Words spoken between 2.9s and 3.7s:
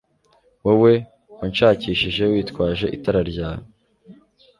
itara ryawe